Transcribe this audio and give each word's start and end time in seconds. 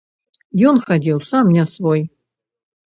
Ён 0.71 0.81
хадзіў 0.87 1.21
сам 1.31 1.55
не 1.59 1.69
свой. 1.77 2.01